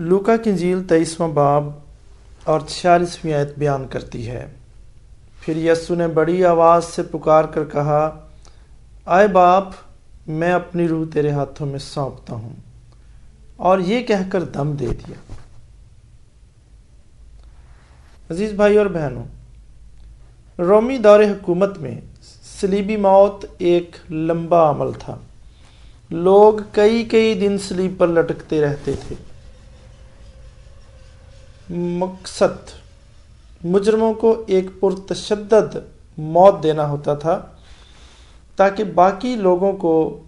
[0.00, 1.70] لوکا کی جھیل تیئیسواں باب
[2.44, 4.46] اور چھیالیسویں آیت بیان کرتی ہے۔
[5.40, 8.26] پھر یسو نے بڑی آواز سے پکار کر کہا،
[9.06, 9.64] آئے باپ،
[10.26, 12.52] میں اپنی روح تیرے ہاتھوں میں سونپتا ہوں
[13.56, 15.32] اور یہ کہہ کر دم دے دیا۔
[18.30, 19.24] عزیز بھائی اور بہنوں،
[20.58, 22.00] رومی دور حکومت میں
[22.60, 25.16] سلیبی موت ایک لمبا عمل تھا۔
[26.10, 29.27] لوگ کئی کئی دن سلیب پر لٹکتے رہتے تھے۔
[31.70, 32.70] مقصد
[33.64, 35.76] مجرموں کو ایک پرتشدد
[36.18, 37.46] موت دینا ہوتا تھا
[38.56, 40.22] تاکہ باقی لوگوں کو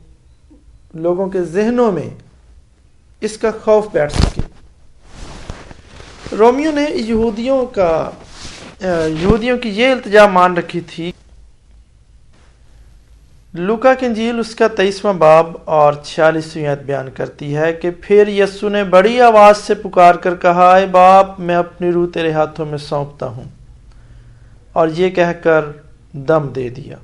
[0.95, 2.11] لوگوں کے ذہنوں میں
[3.21, 4.41] اس کا خوف بیٹھ سکے۔
[6.37, 8.11] رومیو نے یہودیوں کا،
[9.21, 11.13] یہودیوں کی یہ التجا مان رکھی تھی
[13.55, 18.29] لوکا کی انجیل اس کا تیئیسواں باب اور چھیالیسویں عید بیان کرتی ہے کہ پھر
[18.29, 22.67] یسو نے بڑی آواز سے پکار کر کہا، اے باپ، میں اپنی روح تیرے ہاتھوں
[22.67, 23.45] میں سونپتا ہوں
[24.73, 25.65] اور یہ کہہ کر
[26.13, 26.97] دم دے دیا۔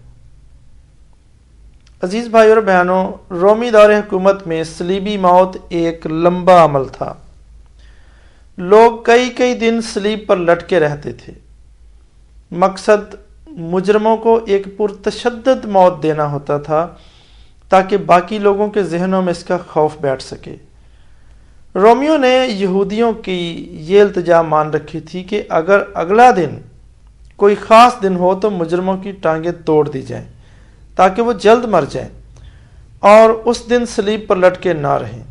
[2.03, 7.15] عزیز بھائی اور بہنوں، رومی دور حکومت میں سلیبی موت ایک لمبا عمل تھا۔
[8.59, 11.33] لوگ کئی کئی دن سلیب پر لٹکے رہتے تھے۔
[12.51, 13.15] مقصد
[13.57, 16.87] مجرموں کو ایک پرتشدد موت دینا ہوتا تھا
[17.69, 20.57] تاکہ باقی لوگوں کے ذہنوں میں اس کا خوف بیٹھ سکے۔
[21.75, 26.59] رومیو نے یہودیوں کی یہ التجا مان رکھی تھی کہ اگر اگلا دن
[27.37, 30.25] کوئی خاص دن ہو تو مجرموں کی ٹانگیں توڑ دی جائیں
[30.97, 32.09] تاکہ وہ جلد مر جائیں
[33.01, 35.23] اور اس دن سلیب پر لٹکے نہ رہیں۔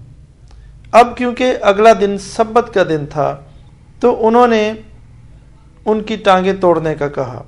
[0.91, 3.35] اب کیونکہ اگلا دن سبت کا دن تھا
[3.99, 4.73] تو انہوں نے
[5.85, 7.43] ان کی ٹانگیں توڑنے کا کہا۔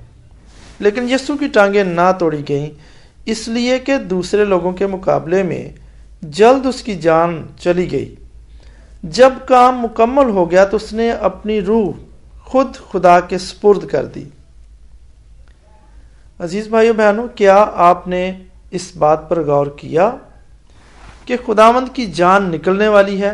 [0.80, 2.70] لیکن یسو کی ٹانگیں نہ توڑی گئیں،
[3.26, 5.70] اس لیے کہ دوسرے لوگوں کے مقابلے میں
[6.22, 8.16] جلد اس کی جان چلی گئی۔
[9.04, 11.92] جب کام مکمل ہو گیا تو اس نے اپنی روح
[12.44, 14.24] خود خدا کے سپرد کر دی۔
[16.40, 18.32] عزیز بھائیو بہنوں، کیا آپ نے
[18.72, 20.12] اس بات پر غور کیا
[21.26, 23.34] کہ خداوند کی جان نکلنے والی ہے؟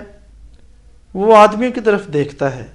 [1.13, 2.65] وہ آدمیوں کی طرف دیکھتا ہے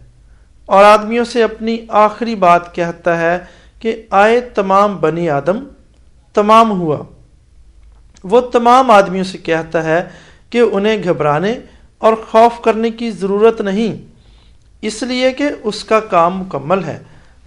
[0.66, 3.38] اور آدمیوں سے اپنی آخری بات کہتا ہے
[3.80, 5.64] کہ آئے تمام بنی آدم
[6.34, 6.96] تمام ہوا۔
[8.24, 10.08] وہ تمام آدمیوں سے کہتا ہے
[10.50, 11.58] کہ انہیں گھبرانے
[11.98, 13.96] اور خوف کرنے کی ضرورت نہیں،
[14.82, 16.98] اس لیے کہ اس کا کام مکمل ہے۔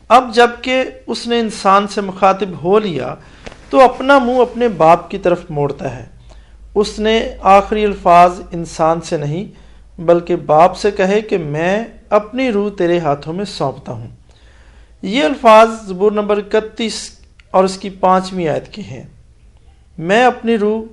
[0.07, 3.15] اب جبکہ اس نے انسان سے مخاطب ہو لیا،
[3.69, 6.05] تو اپنا منہ اپنے باپ کی طرف موڑتا ہے۔
[6.75, 9.45] اس نے آخری الفاظ انسان سے نہیں،
[10.01, 14.07] بلکہ باپ سے کہے کہ میں اپنی روح تیرے ہاتھوں میں سونپتا ہوں۔
[15.01, 17.11] یہ الفاظ زبور نمبر اکتیس
[17.51, 19.03] اور اس کی پانچویں آیت کے ہیں۔
[19.97, 20.83] میں اپنی روح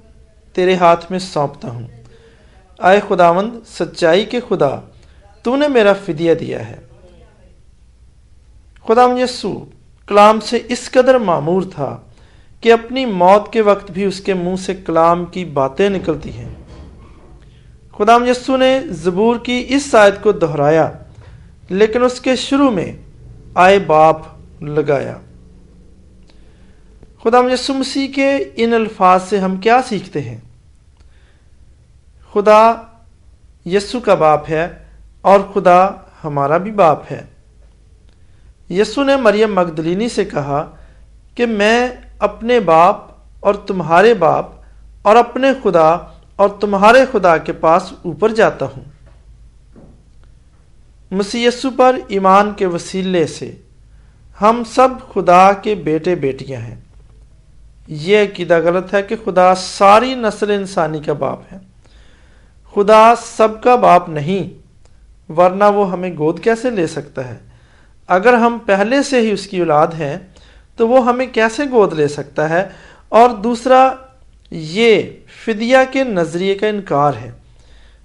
[0.52, 1.86] تیرے ہاتھ میں سونپتا ہوں۔
[2.78, 4.80] آئے خداوند، سچائی کے خدا،
[5.42, 6.76] تو نے میرا فدیہ دیا ہے۔
[8.86, 9.64] خدا یسو
[10.06, 11.98] کلام سے اس قدر معمور تھا
[12.60, 16.54] کہ اپنی موت کے وقت بھی اس کے منہ سے کلام کی باتیں نکلتی ہیں۔
[17.98, 20.92] خدا یسو نے زبور کی اس آیت کو دہرایا،
[21.70, 22.92] لیکن اس کے شروع میں
[23.58, 24.16] آئے باپ
[24.62, 25.16] لگایا۔
[27.22, 30.38] خدا یسو مسیح کے ان الفاظ سے ہم کیا سیکھتے ہیں؟
[32.32, 32.72] خدا
[33.66, 34.68] یسو کا باپ ہے
[35.20, 35.88] اور خدا
[36.24, 37.24] ہمارا بھی باپ ہے۔
[38.70, 40.70] یسو نے مریم مگدلینی سے کہا
[41.34, 41.88] کہ میں
[42.18, 42.96] اپنے باپ
[43.40, 44.46] اور تمہارے باپ
[45.02, 45.96] اور اپنے خدا
[46.36, 48.97] اور تمہارے خدا کے پاس اوپر جاتا ہوں۔
[51.10, 53.52] مسیسو پر ایمان کے وسیلے سے
[54.40, 56.74] ہم سب خدا کے بیٹے بیٹیاں ہیں۔
[57.88, 61.58] یہ عقیدہ غلط ہے کہ خدا ساری نسل انسانی کا باپ ہے۔
[62.74, 64.68] خدا سب کا باپ نہیں،
[65.32, 67.36] ورنہ وہ ہمیں گود کیسے لے سکتا ہے؟
[68.06, 70.18] اگر ہم پہلے سے ہی اس کی اولاد ہیں،
[70.76, 72.68] تو وہ ہمیں کیسے گود لے سکتا ہے؟
[73.08, 73.94] اور دوسرا،
[74.50, 75.02] یہ
[75.44, 77.30] فدیہ کے نظریے کا انکار ہے۔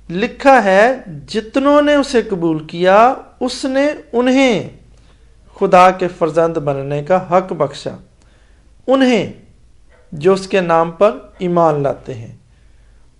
[0.09, 0.97] لکھا ہے،
[1.27, 4.69] جتنوں نے اسے قبول کیا، اس نے انہیں
[5.59, 7.95] خدا کے فرزند بننے کا حق بخشا۔
[8.87, 9.33] انہیں
[10.11, 12.35] جو اس کے نام پر ایمان لاتے ہیں۔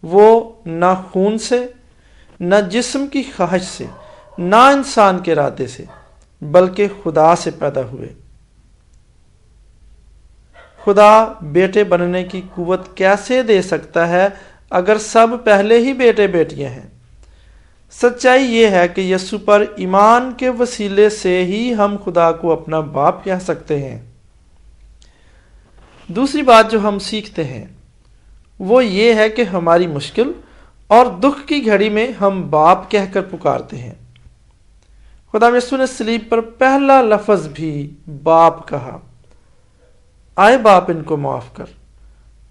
[0.04, 1.68] وہ نہ خون سے،
[2.40, 3.86] نہ جسم کی خواہش سے،
[4.38, 5.84] نہ انسان کے ارادے سے،
[6.42, 8.10] بلکہ خدا سے پیدا ہوئے۔
[10.84, 14.28] خدا بیٹے بننے کی قوت کیسے دے سکتا ہے؟
[14.74, 16.90] اگر سب پہلے ہی بیٹے بیٹیاں ہیں۔
[17.92, 22.80] سچائی یہ ہے کہ یسو پر ایمان کے وسیلے سے ہی ہم خدا کو اپنا
[22.80, 24.02] باپ کہہ سکتے ہیں۔
[26.08, 27.66] دوسری بات جو ہم سیکھتے ہیں،
[28.60, 30.32] وہ یہ ہے کہ ہماری مشکل
[30.88, 33.96] اور دکھ کی گھڑی میں ہم باپ کہہ کر پکارتے ہیں۔
[35.32, 37.90] خدا یسو نے سلیب پر پہلا لفظ بھی
[38.24, 38.98] باپ کہا۔
[40.36, 41.83] آئے باپ ان کو معاف کر۔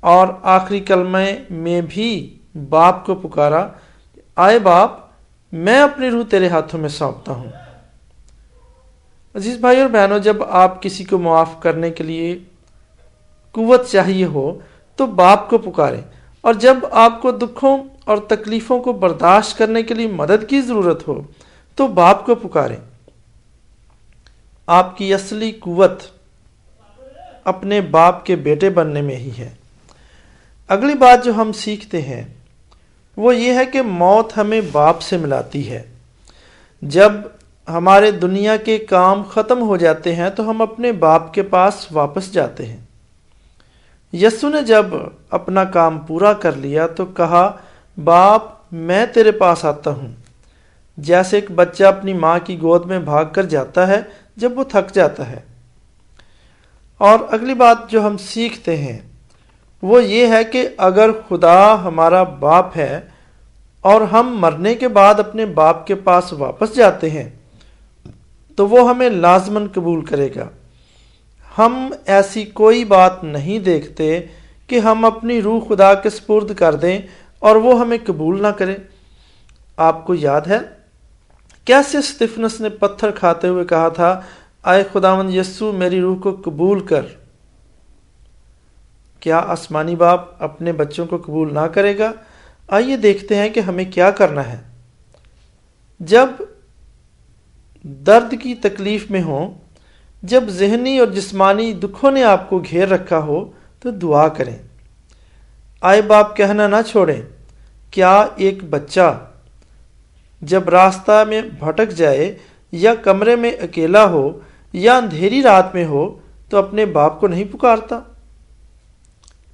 [0.02, 1.18] اور آخری کلمہ
[1.50, 2.38] میں بھی
[2.68, 3.68] باپ کو پکارا،
[4.36, 4.90] آئے باپ،
[5.52, 7.48] میں اپنی روح تیرے ہاتھوں میں سونپتا ہوں۔
[9.34, 12.38] عزیز بھائی اور بہنوں، جب آپ کسی کو معاف کرنے کے لیے
[13.52, 14.58] قوت چاہیے ہو،
[14.96, 16.00] تو باپ کو پکاریں۔
[16.40, 21.08] اور جب آپ کو دکھوں اور تکلیفوں کو برداشت کرنے کے لیے مدد کی ضرورت
[21.08, 21.22] ہو،
[21.76, 22.76] تو باپ کو پکاریں۔
[24.66, 26.02] آپ کی اصلی قوت
[27.44, 29.61] اپنے باپ کے بیٹے بننے میں ہی ہے۔
[30.72, 32.24] اگلی بات جو ہم سیکھتے ہیں،
[33.16, 35.82] وہ یہ ہے کہ موت ہمیں باپ سے ملاتی ہے۔
[36.82, 37.12] جب
[37.68, 42.32] ہمارے دنیا کے کام ختم ہو جاتے ہیں، تو ہم اپنے باپ کے پاس واپس
[42.32, 42.80] جاتے ہیں۔
[44.12, 44.86] یسو نے جب
[45.30, 47.56] اپنا کام پورا کر لیا، تو کہا،
[48.04, 48.42] باپ،
[48.72, 50.12] میں تیرے پاس آتا ہوں۔
[50.96, 54.00] جیسے ایک بچہ اپنی ماں کی گود میں بھاگ کر جاتا ہے،
[54.36, 55.40] جب وہ تھک جاتا ہے۔
[56.98, 59.11] اور اگلی بات جو ہم سیکھتے ہیں
[59.82, 63.00] وہ یہ ہے کہ اگر خدا ہمارا باپ ہے
[63.80, 67.28] اور ہم مرنے کے بعد اپنے باپ کے پاس واپس جاتے ہیں،
[68.58, 70.48] تو وہ ہمیں لازمن قبول کرے گا۔
[71.58, 74.20] ہم ایسی کوئی بات نہیں دیکھتے
[74.66, 76.98] کہ ہم اپنی روح خدا کے سپرد کر دیں
[77.38, 78.76] اور وہ ہمیں قبول نہ کرے۔
[79.76, 80.58] آپ کو یاد ہے،
[81.64, 84.20] کیسے اسٹفنس نے پتھر کھاتے ہوئے کہا تھا،
[84.62, 87.02] آئے خداون یسو میری روح کو قبول کر۔
[89.22, 92.12] کیا آسمانی باپ اپنے بچوں کو قبول نہ کرے گا؟
[92.68, 94.60] آئیے دیکھتے ہیں کہ ہمیں کیا کرنا ہے۔
[96.00, 96.26] جب
[97.82, 99.54] درد کی تکلیف میں ہوں،
[100.22, 104.56] جب ذہنی اور جسمانی دکھوں نے آپ کو گھیر رکھا ہو، تو دعا کریں۔
[105.80, 107.22] آئے باپ، کہنا نہ چھوڑیں۔
[107.90, 109.20] کیا ایک بچہ
[110.40, 112.38] جب راستہ میں بھٹک جائے
[112.72, 114.40] یا کمرے میں اکیلا ہو
[114.72, 118.00] یا اندھیری رات میں ہو، تو اپنے باپ کو نہیں پکارتا؟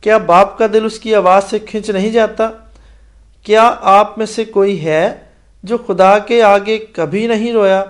[0.00, 2.50] کیا باپ کا دل اس کی آواز سے کھنچ نہیں جاتا؟
[3.42, 5.18] کیا آپ میں سے کوئی ہے
[5.62, 7.84] جو خدا کے آگے کبھی نہیں رویا؟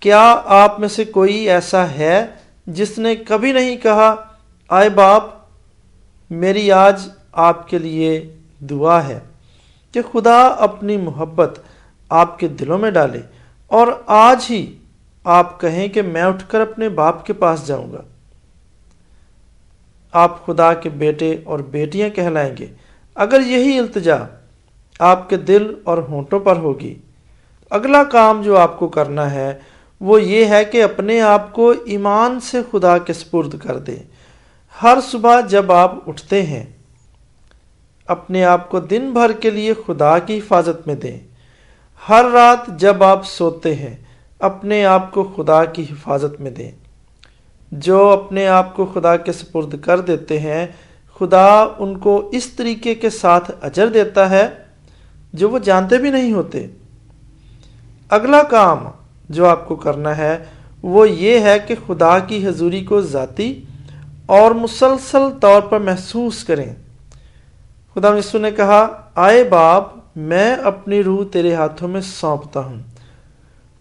[0.00, 2.26] کیا آپ میں سے کوئی ایسا ہے
[2.66, 4.14] جس نے کبھی نہیں کہا،
[4.68, 5.22] آئے باپ،
[6.30, 9.18] میری آج آپ کے لیے دعا ہے
[9.92, 11.58] کہ خدا اپنی محبت
[12.08, 13.20] آپ کے دلوں میں ڈالے
[13.66, 14.76] اور آج ہی
[15.24, 18.02] آپ کہیں کہ میں اٹھ کر اپنے باپ کے پاس جاؤں گا۔
[20.12, 22.66] آپ خدا کے بیٹے اور بیٹیاں کہلائیں گے۔
[23.14, 24.16] اگر یہی التجا
[24.98, 26.94] آپ کے دل اور ہونٹوں پر ہوگی،
[27.70, 29.58] اگلا کام جو آپ کو کرنا ہے
[30.00, 34.02] وہ یہ ہے کہ اپنے آپ کو ایمان سے خدا کے سپرد کر دیں۔
[34.82, 36.64] ہر صبح جب آپ اٹھتے ہیں،
[38.06, 41.18] اپنے آپ کو دن بھر کے لیے خدا کی حفاظت میں دیں۔
[42.08, 43.96] ہر رات جب آپ سوتے ہیں،
[44.38, 46.70] اپنے آپ کو خدا کی حفاظت میں دیں۔
[47.72, 50.66] جو اپنے آپ کو خدا کے سپرد کر دیتے ہیں،
[51.18, 54.48] خدا ان کو اس طریقے کے ساتھ اجر دیتا ہے
[55.32, 56.66] جو وہ جانتے بھی نہیں ہوتے۔
[58.08, 58.84] اگلا کام
[59.28, 60.38] جو آپ کو کرنا ہے،
[60.82, 63.62] وہ یہ ہے کہ خدا کی حضوری کو ذاتی
[64.26, 66.74] اور مسلسل طور پر محسوس کریں۔
[67.94, 69.84] خدا مسو نے کہا، آئے باپ،
[70.16, 72.78] میں اپنی روح تیرے ہاتھوں میں سونپتا ہوں۔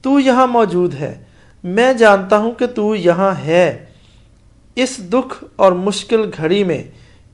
[0.02, 1.24] تو یہاں موجود ہے۔
[1.64, 3.86] میں جانتا ہوں کہ تو یہاں ہے۔
[4.78, 6.84] اس دکھ اور مشکل گھڑی میں،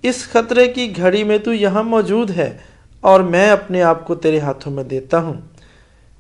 [0.01, 2.57] اس خطرے کی گھڑی میں تو یہاں موجود ہے
[3.01, 5.33] اور میں اپنے آپ کو تیرے ہاتھوں میں دیتا ہوں۔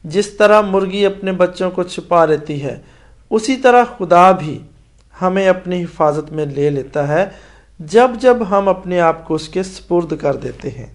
[0.03, 2.81] جس طرح مرغی اپنے بچوں کو چھپا لیتی ہے،
[3.29, 4.59] اسی طرح خدا بھی
[5.21, 7.25] ہمیں اپنی حفاظت میں لے لیتا ہے
[7.79, 10.93] جب جب ہم اپنے آپ کو اس کے سپرد کر دیتے ہیں۔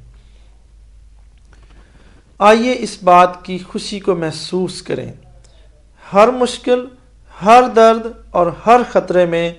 [2.38, 5.12] آئیے اس بات کی خوشی کو محسوس کریں۔
[6.12, 6.86] ہر مشکل،
[7.44, 9.54] ہر درد اور ہر خطرے میں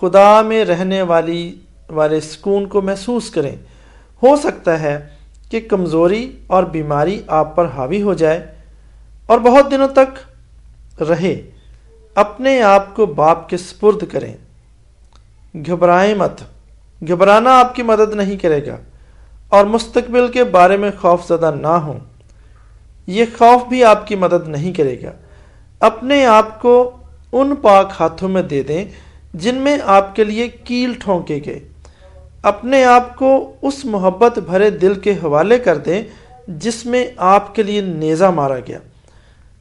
[0.00, 3.56] خدا میں رہنے والی والے سکون کو محسوس کریں۔
[4.22, 5.08] ہو سکتا ہے
[5.50, 8.54] کہ کمزوری اور بیماری آپ پر حاوی ہو جائے
[9.26, 10.32] اور بہت دنوں تک
[11.02, 11.50] رہے۔
[12.14, 14.34] اپنے آپ کو باپ کے سپرد کریں۔
[15.54, 16.40] گھبرائیں مت۔
[17.08, 18.76] گھبرانا آپ کی مدد نہیں کرے گا
[19.48, 22.00] اور مستقبل کے بارے میں خوف زدہ نہ ہوں۔
[23.06, 25.12] یہ خوف بھی آپ کی مدد نہیں کرے گا۔
[25.80, 26.90] اپنے آپ کو
[27.32, 28.84] ان پاک ہاتھوں میں دے دیں
[29.34, 31.68] جن میں آپ کے لیے کیل ٹھونکے گئے۔
[32.42, 36.02] اپنے آپ کو اس محبت بھرے دل کے حوالے کر دیں
[36.48, 38.78] جس میں آپ کے لیے نیزہ مارا گیا۔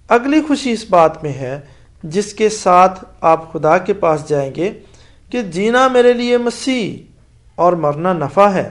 [0.07, 1.59] اگلی خوشی اس بات میں ہے
[2.03, 4.71] جس کے ساتھ آپ خدا کے پاس جائیں گے
[5.29, 6.97] کہ جینا میرے لیے مسیح
[7.55, 8.69] اور مرنا نفع ہے۔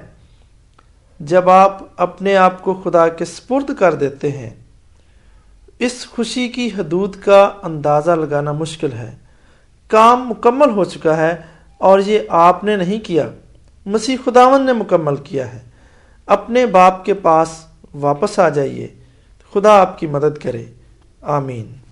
[1.20, 4.50] جب آپ اپنے آپ کو خدا کے سپرد کر دیتے ہیں،
[5.78, 9.27] اس خوشی کی حدود کا اندازہ لگانا مشکل ہے۔
[9.88, 11.36] کام مکمل ہو چکا ہے
[11.78, 13.28] اور یہ آپ نے نہیں کیا۔
[13.86, 15.58] مسیح خداون نے مکمل کیا ہے۔
[16.26, 18.88] اپنے باپ کے پاس واپس آ جائیے۔
[19.54, 20.64] خدا آپ کی مدد کرے۔
[21.20, 21.87] آمین۔